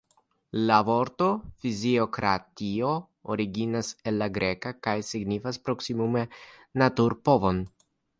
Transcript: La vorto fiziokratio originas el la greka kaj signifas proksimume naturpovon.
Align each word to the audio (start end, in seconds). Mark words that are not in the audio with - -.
La 0.69 0.77
vorto 0.85 1.25
fiziokratio 1.65 2.89
originas 3.35 3.91
el 4.13 4.17
la 4.23 4.29
greka 4.39 4.73
kaj 4.87 4.95
signifas 5.11 5.61
proksimume 5.69 6.25
naturpovon. 6.85 7.61